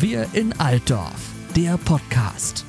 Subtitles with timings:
[0.00, 2.64] Wir in Altdorf, der Podcast.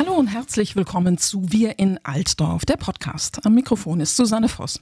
[0.00, 3.46] Hallo und herzlich willkommen zu Wir in Altdorf, der Podcast.
[3.46, 4.80] Am Mikrofon ist Susanne Voss.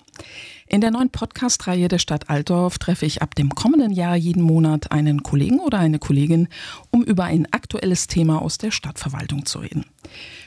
[0.67, 4.91] In der neuen Podcast-Reihe der Stadt Altdorf treffe ich ab dem kommenden Jahr jeden Monat
[4.91, 6.48] einen Kollegen oder eine Kollegin,
[6.91, 9.85] um über ein aktuelles Thema aus der Stadtverwaltung zu reden.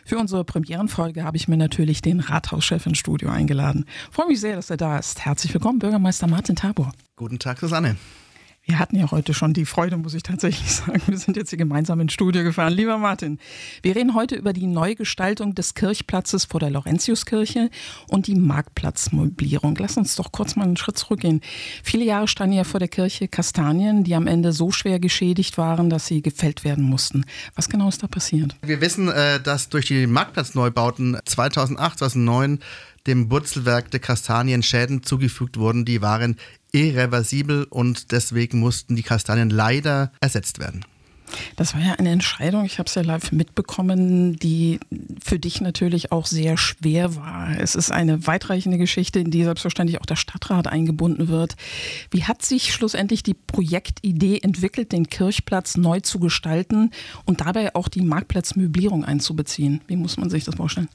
[0.05, 3.85] Für unsere Premierenfolge habe ich mir natürlich den Rathauschef ins Studio eingeladen.
[4.11, 5.25] Freue mich sehr, dass er da ist.
[5.25, 6.91] Herzlich willkommen, Bürgermeister Martin Tabor.
[7.15, 7.95] Guten Tag, Susanne.
[8.63, 11.01] Wir hatten ja heute schon die Freude, muss ich tatsächlich sagen.
[11.07, 12.73] Wir sind jetzt hier gemeinsam ins Studio gefahren.
[12.73, 13.39] Lieber Martin,
[13.81, 17.71] wir reden heute über die Neugestaltung des Kirchplatzes vor der Laurentiuskirche
[18.07, 19.75] und die Marktplatzmöblierung.
[19.79, 21.41] Lass uns doch kurz mal einen Schritt zurückgehen.
[21.83, 25.89] Viele Jahre standen ja vor der Kirche Kastanien, die am Ende so schwer geschädigt waren,
[25.89, 27.25] dass sie gefällt werden mussten.
[27.55, 28.55] Was genau ist da passiert?
[28.61, 32.59] Wir wissen, äh, dass durch die Marktplatzneubauten 2008, 2009
[33.07, 35.85] dem Wurzelwerk der Kastanien Schäden zugefügt wurden.
[35.85, 36.37] Die waren
[36.71, 40.85] irreversibel und deswegen mussten die Kastanien leider ersetzt werden.
[41.55, 44.79] Das war ja eine Entscheidung, ich habe es ja live mitbekommen, die
[45.23, 47.57] für dich natürlich auch sehr schwer war.
[47.59, 51.55] Es ist eine weitreichende Geschichte, in die selbstverständlich auch der Stadtrat eingebunden wird.
[52.09, 56.91] Wie hat sich schlussendlich die Projektidee entwickelt, den Kirchplatz neu zu gestalten
[57.25, 59.81] und dabei auch die Marktplatzmöblierung einzubeziehen?
[59.87, 60.89] Wie muss man sich das vorstellen?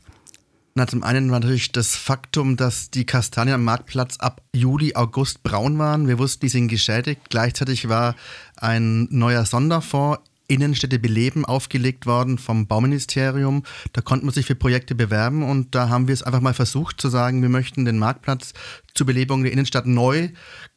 [0.78, 5.42] Na, zum einen war natürlich das Faktum, dass die Kastanien am Marktplatz ab Juli, August
[5.42, 6.06] braun waren.
[6.06, 7.22] Wir wussten, die sind geschädigt.
[7.30, 8.14] Gleichzeitig war
[8.56, 13.62] ein neuer Sonderfonds Innenstädte beleben aufgelegt worden vom Bauministerium.
[13.94, 17.00] Da konnte man sich für Projekte bewerben und da haben wir es einfach mal versucht
[17.00, 18.52] zu sagen, wir möchten den Marktplatz
[18.92, 20.28] zur Belebung der Innenstadt neu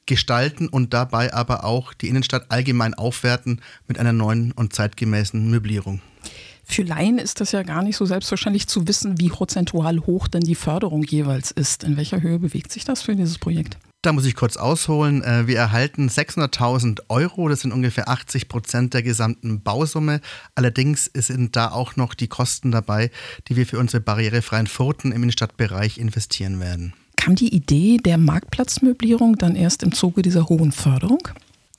[0.06, 6.02] gestalten und dabei aber auch die Innenstadt allgemein aufwerten mit einer neuen und zeitgemäßen Möblierung.
[6.72, 10.44] Für Laien ist das ja gar nicht so selbstverständlich zu wissen, wie prozentual hoch denn
[10.44, 11.84] die Förderung jeweils ist.
[11.84, 13.80] In welcher Höhe bewegt sich das für dieses Projekt?
[14.04, 15.24] Da muss ich kurz ausholen.
[15.24, 20.22] Äh, wir erhalten 600.000 Euro, das sind ungefähr 80 Prozent der gesamten Bausumme.
[20.54, 23.10] Allerdings sind da auch noch die Kosten dabei,
[23.48, 26.94] die wir für unsere barrierefreien Furten im Innenstadtbereich investieren werden.
[27.18, 31.28] Kam die Idee der Marktplatzmöblierung dann erst im Zuge dieser hohen Förderung?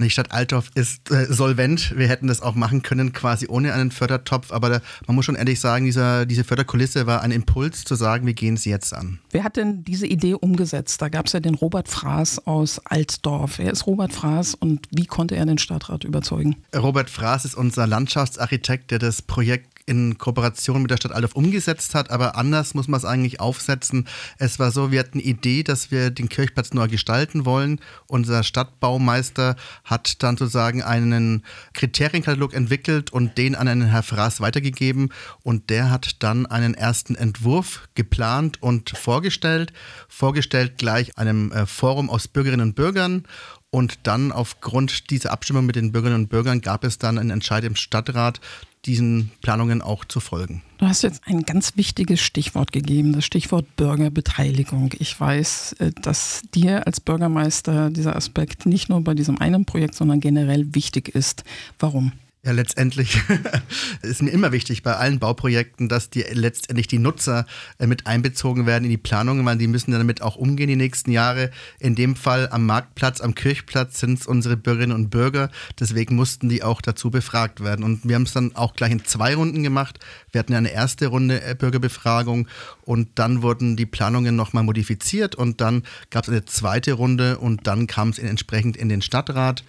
[0.05, 1.97] Die Stadt Altdorf ist äh, solvent.
[1.97, 4.53] Wir hätten das auch machen können, quasi ohne einen Fördertopf.
[4.53, 8.27] Aber da, man muss schon ehrlich sagen, dieser, diese Förderkulisse war ein Impuls zu sagen,
[8.27, 9.19] wir gehen es jetzt an.
[9.31, 11.01] Wer hat denn diese Idee umgesetzt?
[11.03, 13.59] Da gab es ja den Robert Fraß aus Altdorf.
[13.59, 16.57] Wer ist Robert Fraß und wie konnte er den Stadtrat überzeugen?
[16.75, 21.97] Robert Fraß ist unser Landschaftsarchitekt, der das Projekt in Kooperation mit der Stadt Altdorf umgesetzt
[21.97, 24.07] hat, aber anders muss man es eigentlich aufsetzen.
[24.39, 27.81] Es war so, wir hatten die Idee, dass wir den Kirchplatz neu gestalten wollen.
[28.07, 35.11] Unser Stadtbaumeister hat dann sozusagen einen Kriterienkatalog entwickelt und den an einen Herr Fraß weitergegeben
[35.43, 39.73] und der hat dann einen ersten Entwurf geplant und vorgestellt,
[40.09, 43.25] vorgestellt gleich einem äh, Forum aus Bürgerinnen und Bürgern
[43.71, 47.65] und dann aufgrund dieser Abstimmung mit den Bürgerinnen und Bürgern gab es dann einen Entscheid
[47.65, 48.41] im Stadtrat,
[48.87, 50.63] diesen Planungen auch zu folgen.
[50.79, 54.93] Du hast jetzt ein ganz wichtiges Stichwort gegeben, das Stichwort Bürgerbeteiligung.
[54.99, 59.95] Ich weiß, äh, dass dir als Bürgermeister dieser Aspekt nicht nur bei diesem einen Projekt,
[59.95, 61.45] sondern generell wichtig ist.
[61.79, 62.13] Warum?
[62.43, 63.21] Ja, letztendlich
[64.03, 67.45] ist mir immer wichtig bei allen Bauprojekten, dass die letztendlich die Nutzer
[67.79, 71.11] äh, mit einbezogen werden in die Planungen, weil die müssen damit auch umgehen die nächsten
[71.11, 71.51] Jahre.
[71.81, 75.51] In dem Fall am Marktplatz, am Kirchplatz sind es unsere Bürgerinnen und Bürger.
[75.79, 77.85] Deswegen mussten die auch dazu befragt werden.
[77.85, 79.99] Und wir haben es dann auch gleich in zwei Runden gemacht.
[80.33, 82.49] Wir hatten eine erste Runde äh, Bürgerbefragung
[82.81, 87.67] und dann wurden die Planungen nochmal modifiziert und dann gab es eine zweite Runde und
[87.67, 89.63] dann kam es entsprechend in den Stadtrat.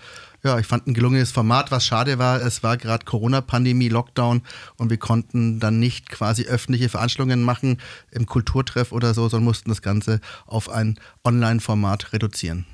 [0.44, 1.70] Ja, ich fand ein gelungenes Format.
[1.70, 4.42] Was schade war, es war gerade Corona-Pandemie, Lockdown
[4.78, 7.78] und wir konnten dann nicht quasi öffentliche Veranstaltungen machen
[8.12, 12.66] im Kulturtreff oder so, sondern mussten das Ganze auf ein Online-Format reduzieren.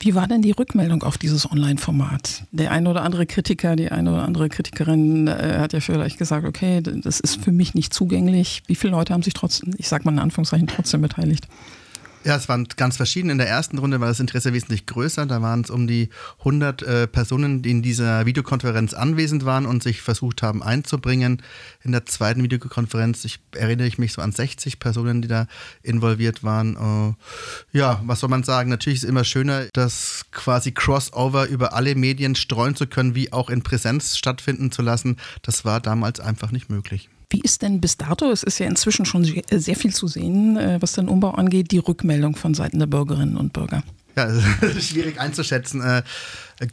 [0.00, 2.44] Wie war denn die Rückmeldung auf dieses Online-Format?
[2.52, 6.46] Der eine oder andere Kritiker, die eine oder andere Kritikerin äh, hat ja vielleicht gesagt,
[6.46, 8.62] okay, das ist für mich nicht zugänglich.
[8.66, 11.46] Wie viele Leute haben sich trotzdem, ich sag mal in Anführungszeichen, trotzdem beteiligt?
[12.26, 13.30] Ja, es waren ganz verschieden.
[13.30, 15.26] In der ersten Runde war das Interesse wesentlich größer.
[15.26, 16.08] Da waren es um die
[16.40, 21.40] 100 äh, Personen, die in dieser Videokonferenz anwesend waren und sich versucht haben einzubringen.
[21.84, 25.46] In der zweiten Videokonferenz, ich erinnere ich mich so an 60 Personen, die da
[25.84, 27.14] involviert waren.
[27.72, 28.70] Äh, ja, was soll man sagen?
[28.70, 33.32] Natürlich ist es immer schöner, das quasi Crossover über alle Medien streuen zu können, wie
[33.32, 35.16] auch in Präsenz stattfinden zu lassen.
[35.42, 37.08] Das war damals einfach nicht möglich.
[37.36, 40.78] Wie ist denn bis dato, es ist ja inzwischen schon sehr viel zu sehen, äh,
[40.80, 43.82] was den Umbau angeht, die Rückmeldung von Seiten der Bürgerinnen und Bürger?
[44.16, 44.26] Ja,
[44.60, 45.82] das ist schwierig einzuschätzen.
[45.82, 46.02] Äh,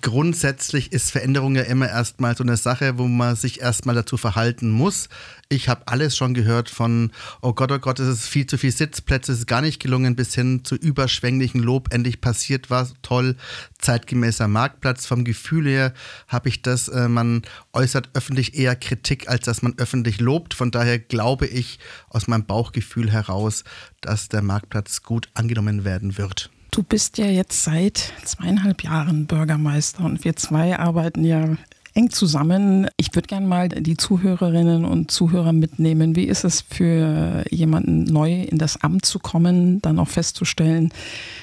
[0.02, 4.70] grundsätzlich ist Veränderung ja immer erstmal so eine Sache, wo man sich erstmal dazu verhalten
[4.70, 5.10] muss.
[5.50, 7.12] Ich habe alles schon gehört von,
[7.42, 10.16] oh Gott, oh Gott, es ist viel zu viel Sitzplätze, es ist gar nicht gelungen,
[10.16, 11.94] bis hin zu überschwänglichen Lob.
[11.94, 13.36] Endlich passiert was, toll,
[13.78, 15.06] zeitgemäßer Marktplatz.
[15.06, 15.94] Vom Gefühl her
[16.30, 17.42] habe ich das, äh, man
[17.74, 20.54] äußert öffentlich eher Kritik, als dass man öffentlich lobt.
[20.54, 23.66] Von daher glaube ich aus meinem Bauchgefühl heraus,
[24.00, 26.53] dass der Marktplatz gut angenommen werden wird.
[26.74, 31.56] Du bist ja jetzt seit zweieinhalb Jahren Bürgermeister und wir zwei arbeiten ja
[31.94, 32.88] eng zusammen.
[32.98, 36.16] Ich würde gerne mal die Zuhörerinnen und Zuhörer mitnehmen.
[36.16, 40.92] Wie ist es für jemanden neu in das Amt zu kommen, dann auch festzustellen,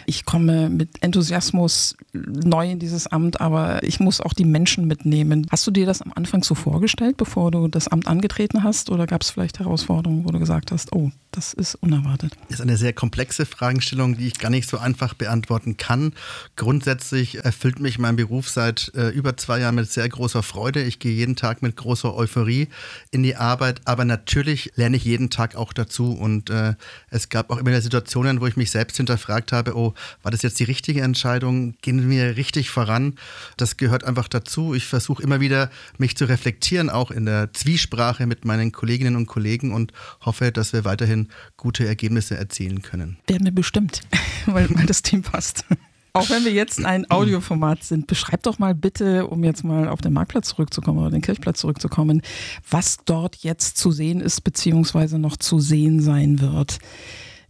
[0.07, 5.47] ich komme mit Enthusiasmus neu in dieses Amt, aber ich muss auch die Menschen mitnehmen.
[5.51, 8.91] Hast du dir das am Anfang so vorgestellt, bevor du das Amt angetreten hast?
[8.91, 12.33] Oder gab es vielleicht Herausforderungen, wo du gesagt hast, oh, das ist unerwartet?
[12.49, 16.13] Das ist eine sehr komplexe Fragestellung, die ich gar nicht so einfach beantworten kann.
[16.57, 20.09] Grundsätzlich erfüllt mich mein Beruf seit äh, über zwei Jahren mit sehr
[20.41, 20.83] großer Freude.
[20.83, 22.69] Ich gehe jeden Tag mit großer Euphorie
[23.11, 26.13] in die Arbeit, aber natürlich lerne ich jeden Tag auch dazu.
[26.13, 26.75] Und äh,
[27.11, 30.43] es gab auch immer wieder Situationen, wo ich mich selbst hinterfragt habe, oh, war das
[30.43, 31.75] jetzt die richtige Entscheidung?
[31.83, 33.15] Gehen wir richtig voran?
[33.57, 34.75] Das gehört einfach dazu.
[34.75, 39.27] Ich versuche immer wieder, mich zu reflektieren, auch in der Zwiesprache mit meinen Kolleginnen und
[39.27, 43.19] Kollegen und hoffe, dass wir weiterhin gute Ergebnisse erzielen können.
[43.27, 44.03] Werden wir bestimmt,
[44.47, 45.65] weil, weil das Team passt.
[46.13, 50.01] Auch wenn wir jetzt ein Audioformat sind, beschreib doch mal bitte, um jetzt mal auf
[50.01, 52.23] den Marktplatz zurückzukommen oder den Kirchplatz zurückzukommen,
[52.69, 56.79] was dort jetzt zu sehen ist, beziehungsweise noch zu sehen sein wird.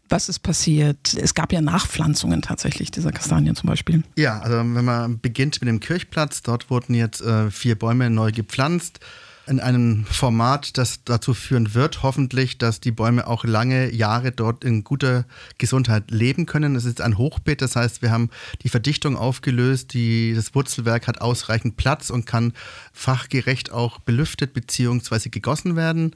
[0.09, 1.15] Was ist passiert?
[1.15, 4.03] Es gab ja Nachpflanzungen tatsächlich dieser Kastanien zum Beispiel.
[4.17, 8.33] Ja, also wenn man beginnt mit dem Kirchplatz, dort wurden jetzt äh, vier Bäume neu
[8.33, 8.99] gepflanzt
[9.47, 14.65] in einem Format, das dazu führen wird, hoffentlich, dass die Bäume auch lange Jahre dort
[14.65, 15.25] in guter
[15.59, 16.77] Gesundheit leben können.
[16.77, 18.31] Es ist ein Hochbeet, das heißt, wir haben
[18.63, 22.53] die Verdichtung aufgelöst, die, das Wurzelwerk hat ausreichend Platz und kann
[22.93, 25.31] fachgerecht auch belüftet bzw.
[25.31, 26.15] gegossen werden.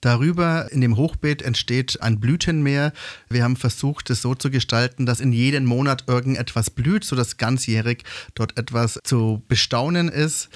[0.00, 2.92] Darüber in dem Hochbeet entsteht ein Blütenmeer.
[3.28, 8.04] Wir haben versucht, es so zu gestalten, dass in jedem Monat irgendetwas blüht, sodass ganzjährig
[8.34, 10.50] dort etwas zu bestaunen ist.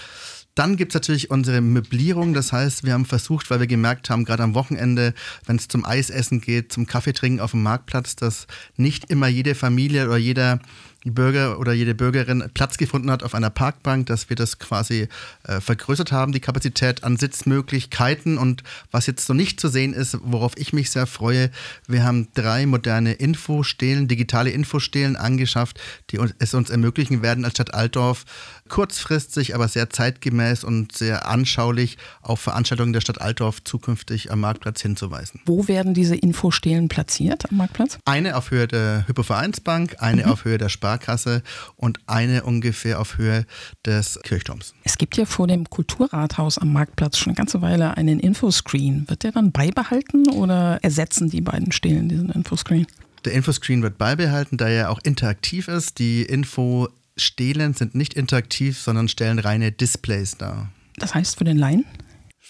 [0.54, 2.34] Dann gibt es natürlich unsere Möblierung.
[2.34, 5.14] Das heißt, wir haben versucht, weil wir gemerkt haben, gerade am Wochenende,
[5.46, 8.46] wenn es zum Eisessen geht, zum Kaffeetrinken auf dem Marktplatz, dass
[8.76, 10.60] nicht immer jede Familie oder jeder
[11.04, 15.08] Bürger oder jede Bürgerin Platz gefunden hat auf einer Parkbank, dass wir das quasi
[15.44, 18.38] äh, vergrößert haben, die Kapazität an Sitzmöglichkeiten.
[18.38, 21.50] Und was jetzt so nicht zu sehen ist, worauf ich mich sehr freue,
[21.88, 27.54] wir haben drei moderne Infostelen, digitale Infostelen angeschafft, die uns, es uns ermöglichen werden, als
[27.54, 28.24] Stadt Altdorf
[28.72, 34.80] kurzfristig, aber sehr zeitgemäß und sehr anschaulich auf Veranstaltungen der Stadt Altdorf zukünftig am Marktplatz
[34.80, 35.40] hinzuweisen.
[35.44, 37.98] Wo werden diese Infostelen platziert am Marktplatz?
[38.06, 40.32] Eine auf Höhe der Hypovereinsbank, eine mhm.
[40.32, 41.42] auf Höhe der Sparkasse
[41.76, 43.46] und eine ungefähr auf Höhe
[43.84, 44.74] des Kirchturms.
[44.84, 49.08] Es gibt ja vor dem Kulturrathaus am Marktplatz schon eine ganze Weile einen Infoscreen.
[49.08, 52.86] Wird der dann beibehalten oder ersetzen die beiden Stelen diesen Infoscreen?
[53.24, 55.98] Der Infoscreen wird beibehalten, da er auch interaktiv ist.
[55.98, 60.70] Die Info Stelen sind nicht interaktiv, sondern stellen reine Displays dar.
[60.96, 61.84] Das heißt für den Laien?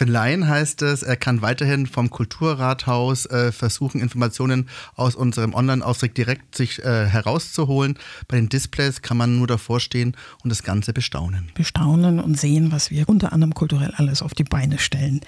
[0.02, 6.18] Für Laien heißt es, er kann weiterhin vom Kulturrathaus äh, versuchen, Informationen aus unserem Online-Auftritt
[6.18, 7.96] direkt sich äh, herauszuholen.
[8.26, 11.52] Bei den Displays kann man nur davor stehen und das Ganze bestaunen.
[11.54, 15.20] Bestaunen und sehen, was wir unter anderem kulturell alles auf die Beine stellen.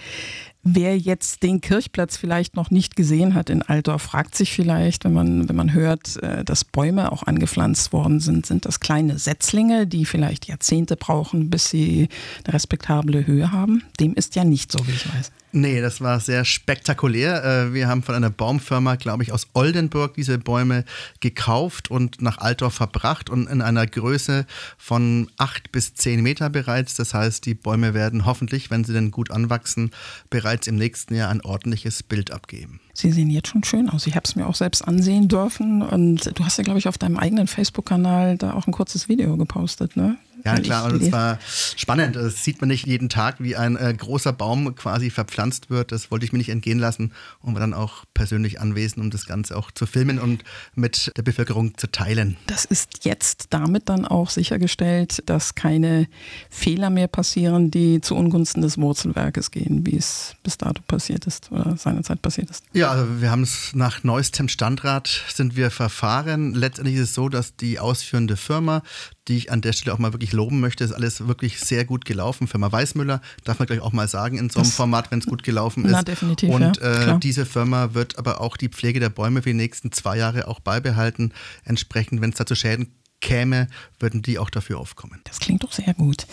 [0.66, 5.12] Wer jetzt den Kirchplatz vielleicht noch nicht gesehen hat in Altdorf, fragt sich vielleicht, wenn
[5.12, 9.87] man, wenn man hört, äh, dass Bäume auch angepflanzt worden sind, sind das kleine Setzlinge,
[9.87, 12.09] die vielleicht Jahrzehnte brauchen, bis sie
[12.44, 13.83] eine respektable Höhe haben?
[14.00, 15.30] Dem ist ja nicht so, wie ich weiß.
[15.56, 17.44] Nee, das war sehr spektakulär.
[17.44, 20.85] Äh, wir haben von einer Baumfirma, glaube ich, aus Oldenburg diese Bäume
[21.21, 24.47] gekauft und nach Altdorf verbracht und in einer Größe
[24.78, 26.94] von acht bis zehn Meter bereits.
[26.94, 29.92] Das heißt, die Bäume werden hoffentlich, wenn sie denn gut anwachsen,
[30.28, 32.80] bereits im nächsten Jahr ein ordentliches Bild abgeben.
[32.92, 34.06] Sie sehen jetzt schon schön aus.
[34.06, 36.99] Ich habe es mir auch selbst ansehen dürfen und du hast ja, glaube ich, auf
[36.99, 40.16] deinem eigenen Facebook-Kanal da auch ein kurzes Video gepostet, ne?
[40.44, 41.38] Ja, klar, und es war
[41.74, 42.16] spannend.
[42.16, 45.90] Das sieht man nicht jeden Tag, wie ein äh, großer Baum quasi verpflanzt wird.
[45.90, 49.24] Das wollte ich mir nicht entgehen lassen und war dann auch persönlich anwesend, um das
[49.24, 52.36] Ganze auch zu filmen und mit der Bevölkerung zu teilen.
[52.46, 56.08] Das ist jetzt damit dann auch sichergestellt, dass keine
[56.50, 61.50] Fehler mehr passieren, die zu Ungunsten des Wurzelwerkes gehen, wie es bis dato passiert ist
[61.52, 62.64] oder seinerzeit passiert ist.
[62.74, 66.52] Ja, also wir haben es nach neuestem Standrat sind wir verfahren.
[66.52, 68.82] Letztendlich ist es so, dass die ausführende Firma
[69.28, 70.85] die ich an der Stelle auch mal wirklich loben möchte.
[70.85, 72.47] Ist alles wirklich sehr gut gelaufen.
[72.47, 75.26] Firma Weißmüller, darf man gleich auch mal sagen, in so einem das, Format, wenn es
[75.26, 75.93] gut gelaufen ist.
[75.93, 76.50] Na, definitiv.
[76.50, 79.93] Und ja, äh, diese Firma wird aber auch die Pflege der Bäume für die nächsten
[79.93, 81.33] zwei Jahre auch beibehalten.
[81.64, 85.21] Entsprechend, wenn es da zu Schäden käme, würden die auch dafür aufkommen.
[85.25, 86.26] Das klingt doch sehr gut.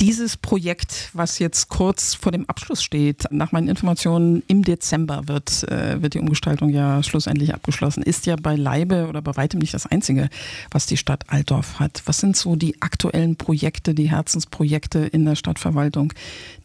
[0.00, 5.68] Dieses Projekt, was jetzt kurz vor dem Abschluss steht, nach meinen Informationen im Dezember wird,
[5.68, 9.86] äh, wird die Umgestaltung ja schlussendlich abgeschlossen, ist ja beileibe oder bei weitem nicht das
[9.86, 10.30] einzige,
[10.70, 12.02] was die Stadt Altdorf hat.
[12.04, 16.12] Was sind so die aktuellen Projekte, die Herzensprojekte in der Stadtverwaltung,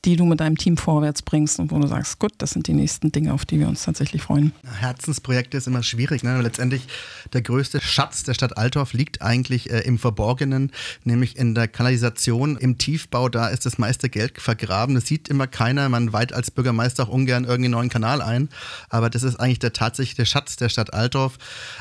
[0.06, 2.74] die du mit deinem Team vorwärts bringst und wo du sagst, gut, das sind die
[2.74, 4.52] nächsten Dinge, auf die wir uns tatsächlich freuen?
[4.80, 6.22] Herzensprojekte ist immer schwierig.
[6.22, 6.40] Ne?
[6.40, 6.86] Letztendlich
[7.34, 10.72] der größte Schatz der Stadt Altdorf liegt eigentlich äh, im Verborgenen,
[11.04, 14.96] nämlich in der Kanalisation, im Tiefbau Bergbau, da ist das meiste Geld vergraben.
[14.96, 15.90] Das sieht immer keiner.
[15.90, 18.50] Man weiht als Bürgermeister auch ungern irgendeinen neuen Kanal ein.
[18.90, 21.38] Aber das ist eigentlich der tatsächliche Schatz der Stadt Altdorf.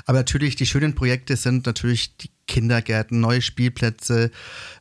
[0.06, 4.30] Aber natürlich, die schönen Projekte sind natürlich die Kindergärten, neue Spielplätze.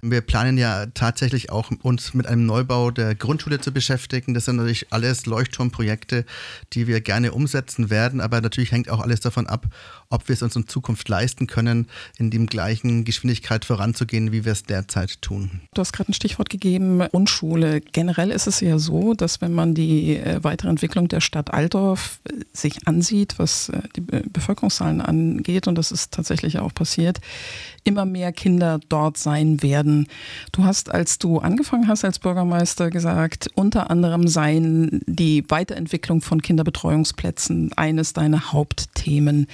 [0.02, 4.34] Wir planen ja tatsächlich auch uns mit einem Neubau der Grundschule zu beschäftigen.
[4.34, 6.26] Das sind natürlich alles Leuchtturmprojekte,
[6.74, 8.22] die wir gerne umsetzen werden.
[8.22, 9.68] Aber natürlich hängt auch alles davon ab,
[10.10, 11.88] ob wir es uns in Zukunft leisten können,
[12.18, 15.62] in dem gleichen Geschwindigkeit voranzugehen, wie wir es derzeit tun.
[15.74, 17.82] Du hast gerade ein Stichwort gegeben, Grundschule.
[17.82, 22.20] Generell ist es ja so, dass wenn man die äh, weitere Entwicklung der Stadt Altdorf
[22.26, 27.22] äh, sich ansieht, was äh, die Bevölkerungszahlen angeht, und das ist tatsächlich auch passiert,
[27.84, 30.08] immer mehr Kinder dort sein werden.
[30.52, 36.42] Du hast, als du angefangen hast als Bürgermeister, gesagt, unter anderem seien die Weiterentwicklung von
[36.42, 39.48] Kinderbetreuungsplätzen eines deiner Hauptthemen.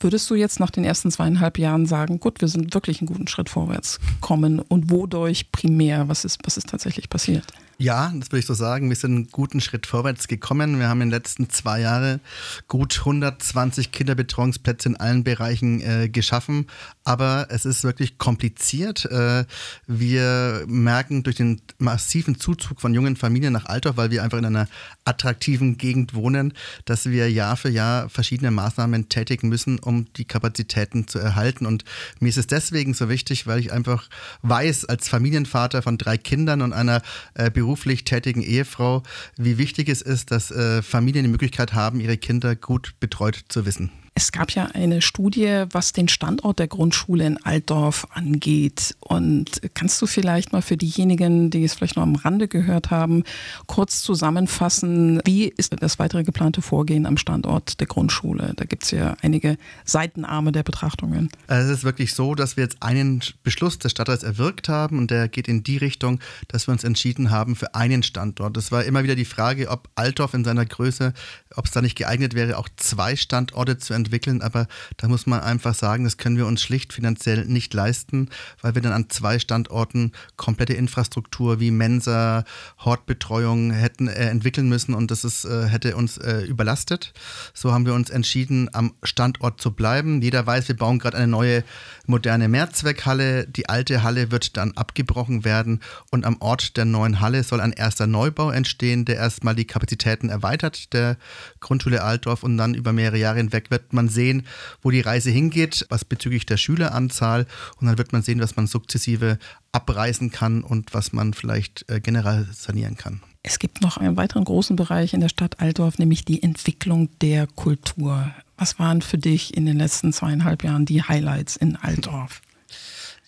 [0.00, 3.28] Würdest du jetzt nach den ersten zweieinhalb Jahren sagen, gut, wir sind wirklich einen guten
[3.28, 6.08] Schritt vorwärts gekommen und wodurch primär?
[6.08, 7.44] Was ist, was ist tatsächlich passiert?
[7.80, 8.88] Ja, das würde ich so sagen.
[8.88, 10.80] Wir sind einen guten Schritt vorwärts gekommen.
[10.80, 12.20] Wir haben in den letzten zwei Jahren
[12.66, 16.66] gut 120 Kinderbetreuungsplätze in allen Bereichen äh, geschaffen.
[17.04, 19.04] Aber es ist wirklich kompliziert.
[19.04, 19.44] Äh,
[19.86, 24.46] wir merken durch den massiven Zuzug von jungen Familien nach Altdorf, weil wir einfach in
[24.46, 24.66] einer
[25.04, 26.54] attraktiven Gegend wohnen,
[26.84, 31.64] dass wir Jahr für Jahr verschiedene Maßnahmen tätigen müssen, um die Kapazitäten zu erhalten.
[31.64, 31.84] Und
[32.18, 34.08] mir ist es deswegen so wichtig, weil ich einfach
[34.42, 37.02] weiß, als Familienvater von drei Kindern und einer
[37.34, 39.02] äh, beruflich tätigen Ehefrau,
[39.36, 43.66] wie wichtig es ist, dass äh, Familien die Möglichkeit haben, ihre Kinder gut betreut zu
[43.66, 43.90] wissen.
[44.18, 48.96] Es gab ja eine Studie, was den Standort der Grundschule in Altdorf angeht.
[48.98, 53.22] Und kannst du vielleicht mal für diejenigen, die es vielleicht noch am Rande gehört haben,
[53.68, 58.54] kurz zusammenfassen, wie ist das weitere geplante Vorgehen am Standort der Grundschule?
[58.56, 61.28] Da gibt es ja einige Seitenarme der Betrachtungen.
[61.46, 65.28] Es ist wirklich so, dass wir jetzt einen Beschluss des Stadtrats erwirkt haben und der
[65.28, 68.56] geht in die Richtung, dass wir uns entschieden haben für einen Standort.
[68.56, 71.14] Es war immer wieder die Frage, ob Altdorf in seiner Größe,
[71.54, 75.26] ob es da nicht geeignet wäre, auch zwei Standorte zu entwickeln entwickeln, aber da muss
[75.26, 78.30] man einfach sagen, das können wir uns schlicht finanziell nicht leisten,
[78.62, 82.44] weil wir dann an zwei Standorten komplette Infrastruktur wie Mensa,
[82.78, 87.12] Hortbetreuung hätten äh, entwickeln müssen und das ist, äh, hätte uns äh, überlastet.
[87.52, 90.22] So haben wir uns entschieden, am Standort zu bleiben.
[90.22, 91.64] Jeder weiß, wir bauen gerade eine neue
[92.06, 93.46] moderne Mehrzweckhalle.
[93.46, 97.72] Die alte Halle wird dann abgebrochen werden und am Ort der neuen Halle soll ein
[97.72, 101.18] erster Neubau entstehen, der erstmal die Kapazitäten erweitert, der
[101.60, 104.46] Grundschule Altdorf und dann über mehrere Jahre hinweg wird man sehen,
[104.80, 107.46] wo die Reise hingeht, was bezüglich der Schüleranzahl.
[107.80, 109.38] Und dann wird man sehen, was man sukzessive
[109.72, 113.20] abreißen kann und was man vielleicht äh, generell sanieren kann.
[113.42, 117.46] Es gibt noch einen weiteren großen Bereich in der Stadt Altdorf, nämlich die Entwicklung der
[117.46, 118.30] Kultur.
[118.56, 122.40] Was waren für dich in den letzten zweieinhalb Jahren die Highlights in Altdorf?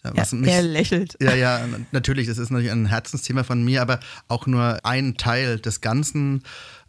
[0.03, 1.17] Ja, mich, er lächelt.
[1.21, 1.61] Ja, ja,
[1.93, 6.43] natürlich, das ist natürlich ein Herzensthema von mir, aber auch nur ein Teil des Ganzen.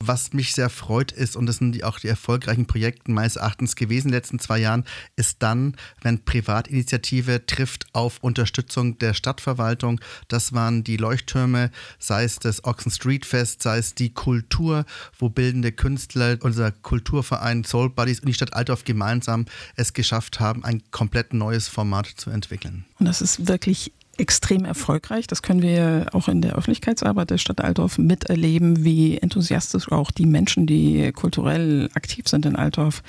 [0.04, 3.76] Was mich sehr freut ist, und das sind die, auch die erfolgreichen Projekte meines Erachtens
[3.76, 4.84] gewesen in den letzten zwei Jahren,
[5.16, 10.02] ist dann, wenn Privatinitiative trifft auf Unterstützung der Stadtverwaltung.
[10.28, 14.86] Das waren die Leuchttürme, sei es das Oxen Street Fest, sei es die Kultur,
[15.20, 20.64] wo bildende Künstler, unser Kulturverein Soul Buddies und die Stadt Altdorf gemeinsam es geschafft haben,
[20.64, 22.86] ein komplett neues Format zu entwickeln.
[23.00, 25.28] Und das ist wirklich extrem erfolgreich.
[25.28, 30.26] Das können wir auch in der Öffentlichkeitsarbeit der Stadt Altdorf miterleben, wie enthusiastisch auch die
[30.26, 33.04] Menschen, die kulturell aktiv sind in Altdorf,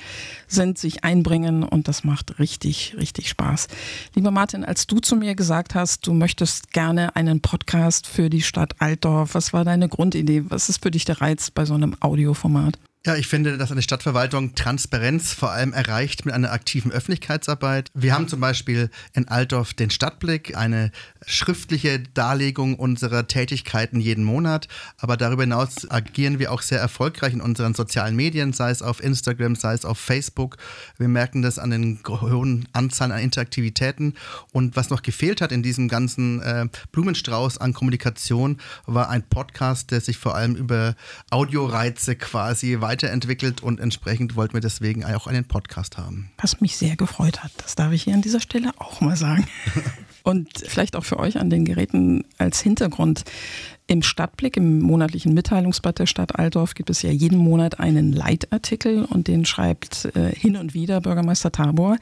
[0.47, 3.67] sind, sich einbringen und das macht richtig, richtig Spaß.
[4.15, 8.41] Lieber Martin, als du zu mir gesagt hast, du möchtest gerne einen Podcast für die
[8.41, 10.45] Stadt Altdorf, was war deine Grundidee?
[10.49, 12.77] Was ist für dich der Reiz bei so einem Audioformat?
[13.05, 17.91] Ja, ich finde, dass eine Stadtverwaltung Transparenz vor allem erreicht mit einer aktiven Öffentlichkeitsarbeit.
[17.93, 20.89] Wir haben zum Beispiel in Altdorf den Stadtblick, eine
[21.25, 24.69] schriftliche Darlegung unserer Tätigkeiten jeden Monat.
[24.97, 29.03] Aber darüber hinaus agieren wir auch sehr erfolgreich in unseren sozialen Medien, sei es auf
[29.03, 30.55] Instagram, sei es auf Facebook.
[30.97, 34.13] Wir merken das an den hohen Anzahlen an Interaktivitäten.
[34.53, 39.91] Und was noch gefehlt hat in diesem ganzen äh, Blumenstrauß an Kommunikation, war ein Podcast,
[39.91, 40.95] der sich vor allem über
[41.31, 46.29] Audioreize quasi weiter weiterentwickelt und entsprechend wollten wir deswegen auch einen Podcast haben.
[46.37, 49.47] Was mich sehr gefreut hat, das darf ich hier an dieser Stelle auch mal sagen.
[50.23, 53.25] Und vielleicht auch für euch an den Geräten als Hintergrund.
[53.85, 59.03] Im Stadtblick, im monatlichen Mitteilungsblatt der Stadt Altdorf, gibt es ja jeden Monat einen Leitartikel
[59.03, 61.97] und den schreibt äh, hin und wieder Bürgermeister Tabor.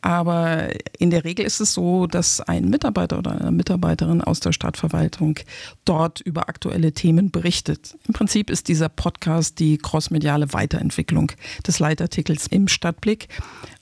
[0.00, 4.50] Aber in der Regel ist es so, dass ein Mitarbeiter oder eine Mitarbeiterin aus der
[4.50, 5.38] Stadtverwaltung
[5.84, 7.96] dort über aktuelle Themen berichtet.
[8.08, 11.30] Im Prinzip ist dieser Podcast die crossmediale Weiterentwicklung
[11.64, 13.28] des Leitartikels im Stadtblick.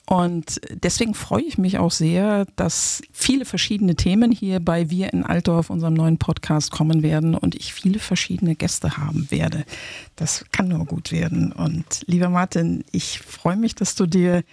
[0.09, 5.23] Und deswegen freue ich mich auch sehr, dass viele verschiedene Themen hier bei Wir in
[5.23, 9.65] Altdorf, unserem neuen Podcast, kommen werden und ich viele verschiedene Gäste haben werde.
[10.15, 11.51] Das kann nur gut werden.
[11.51, 14.43] Und lieber Martin, ich freue mich, dass du dir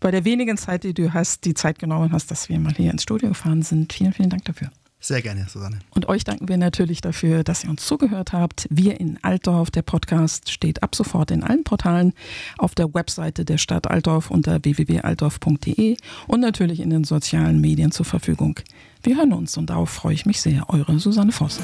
[0.00, 2.90] bei der wenigen Zeit, die du hast, die Zeit genommen hast, dass wir mal hier
[2.90, 3.94] ins Studio gefahren sind.
[3.94, 4.70] Vielen, vielen Dank dafür.
[5.06, 5.78] Sehr gerne, Susanne.
[5.90, 8.66] Und euch danken wir natürlich dafür, dass ihr uns zugehört habt.
[8.70, 12.12] Wir in Altdorf, der Podcast steht ab sofort in allen Portalen,
[12.58, 15.96] auf der Webseite der Stadt Altdorf unter www.altdorf.de
[16.26, 18.58] und natürlich in den sozialen Medien zur Verfügung.
[19.04, 20.68] Wir hören uns und darauf freue ich mich sehr.
[20.70, 21.60] Eure Susanne Voss.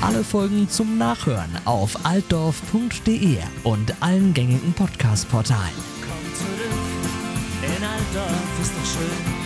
[0.00, 5.74] Alle Folgen zum Nachhören auf altdorf.de und allen gängigen Podcast-Portalen.
[6.00, 9.44] Komm zurück, in Altdorf ist doch schön.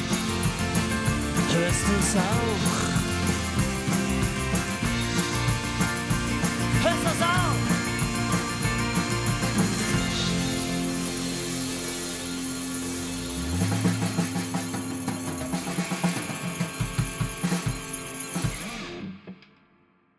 [1.55, 2.98] Hörst du's auch?
[7.09, 7.48] us all.